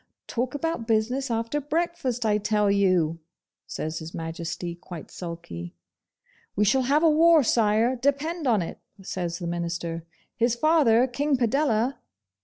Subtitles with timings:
[0.25, 3.19] 'Talk about business after breakfast, I tell you!'
[3.67, 5.75] says His Majesty, quite sulky.
[6.55, 10.03] 'We shall have a war, Sire, depend on it,' says the Minister.
[10.37, 11.99] 'His father, King Padella.